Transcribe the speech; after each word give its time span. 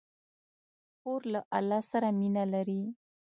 خور 0.99 1.21
له 1.33 1.41
الله 1.57 1.81
سره 1.91 2.07
مینه 2.19 2.43
لري. 2.53 2.81